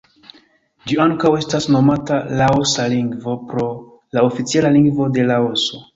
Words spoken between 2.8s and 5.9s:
lingvo pro la oficiala lingvo de Laoso.